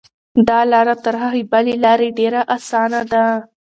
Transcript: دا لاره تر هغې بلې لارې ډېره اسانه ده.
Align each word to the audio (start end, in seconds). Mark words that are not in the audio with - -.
دا 0.47 0.59
لاره 0.71 0.95
تر 1.05 1.15
هغې 1.23 1.43
بلې 1.51 1.73
لارې 1.85 2.09
ډېره 2.19 2.41
اسانه 2.55 3.01
ده. 3.11 3.23